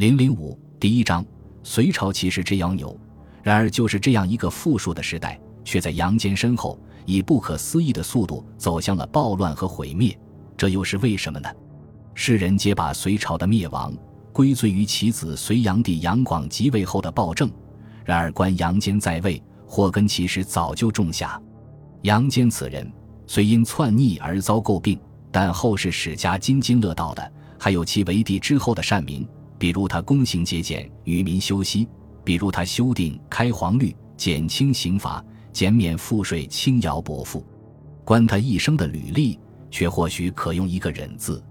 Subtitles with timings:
[0.00, 1.22] 零零五第一章，
[1.62, 2.98] 隋朝其实这样牛，
[3.42, 10.18] 然而就是这样一个富庶的时代，却在杨坚身后以不可思议的速度走向了暴乱和毁灭。
[10.56, 11.50] 这又是为什么呢？
[12.14, 13.94] 世人皆把隋朝的灭亡
[14.32, 17.50] 归罪于其子隋炀帝杨广即位后的暴政，
[18.02, 21.38] 然而观杨坚在位，祸根其实早就种下。
[22.04, 22.90] 杨坚此人
[23.26, 24.98] 虽因篡逆而遭诟病，
[25.30, 29.28] 但后世史家津津乐道的还有其为帝之后的善名。
[29.60, 31.86] 比如他公行节俭，与民休息；
[32.24, 37.44] 比如他修订开皇律，减轻刑罚，减免赋税，轻徭薄赋。
[38.02, 39.38] 观他一生的履历，
[39.70, 41.44] 却或许可用一个忍字。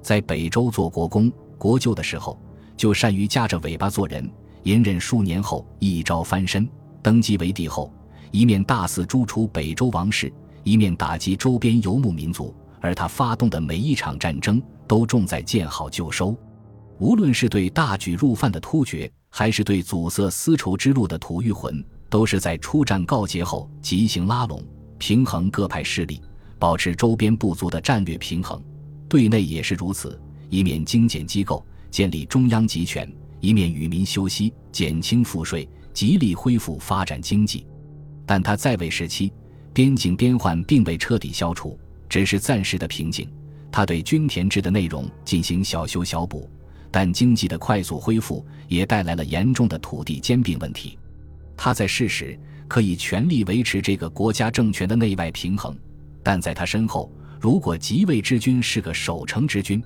[0.00, 2.40] 在北周做国公、国舅的时候，
[2.76, 4.30] 就善于夹着尾巴做人。
[4.62, 6.68] 隐忍数年后，一朝翻身，
[7.02, 7.92] 登基为帝后，
[8.30, 10.32] 一面大肆诛除北周王室，
[10.62, 12.54] 一面打击周边游牧民族。
[12.80, 16.36] 而他发动的每一场战争，都重在见好就收。
[16.98, 24.62] 无论是对大举入犯的突厥，还是对阻塞丝绸之路的吐谷浑，都是在出战告捷后即行拉拢，
[24.98, 26.20] 平衡各派势力，
[26.58, 28.60] 保持周边部族的战略平衡。
[29.08, 33.06] 对内也是如此，以免精简机构，建立中央集权；
[33.40, 37.64] 以免与民休息，减轻赋税，极力恢复发展经济。
[38.26, 39.32] 但他在位时期，
[39.72, 43.30] 边境边患并未彻底消除，只是暂时的平静。
[43.70, 46.50] 他对均田制的内容进行小修小补。
[46.90, 50.98] 但经济的快速恢复也带来了严重的土地兼并问题。
[51.56, 55.76] 他在世时可以全力维持这个国家政权的内外平衡，
[56.22, 59.82] 但在他身后，如果即位之君是个守成之君，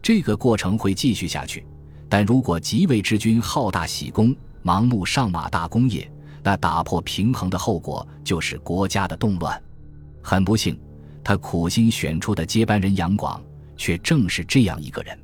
[0.00, 1.60] 这个过程会继续下去；
[2.08, 6.10] 但如果即位之君好大喜功，盲目上马大工业，
[6.42, 9.60] 那打破平衡的后果就是国家的动乱。
[10.22, 10.78] 很不幸，
[11.22, 13.42] 他苦心选出的接班人杨广，
[13.76, 15.18] 却正是这样一个人。